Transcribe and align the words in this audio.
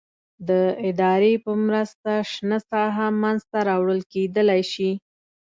د 0.49 0.51
ادارې 0.89 1.33
په 1.45 1.51
مرسته 1.65 2.11
شنه 2.31 2.57
ساحه 2.69 3.07
منځته 3.23 3.57
راوړل 3.69 3.99
کېدلای 4.13 4.61
شي. 4.73 4.91